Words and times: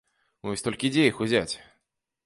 Вось 0.49 0.63
толькі 0.67 0.91
дзе 0.95 1.07
іх 1.13 1.23
узяць? 1.27 1.53